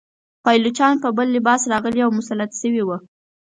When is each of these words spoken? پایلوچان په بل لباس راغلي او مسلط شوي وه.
پایلوچان 0.43 0.93
په 1.03 1.09
بل 1.17 1.27
لباس 1.37 1.61
راغلي 1.73 2.01
او 2.03 2.11
مسلط 2.19 2.51
شوي 2.61 2.83
وه. 2.85 2.97